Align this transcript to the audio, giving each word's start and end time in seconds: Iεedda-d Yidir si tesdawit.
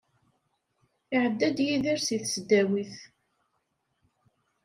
Iεedda-d 1.15 1.57
Yidir 1.65 1.99
si 2.05 2.17
tesdawit. 2.23 2.93